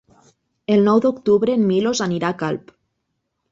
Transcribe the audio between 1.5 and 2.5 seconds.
en Milos anirà a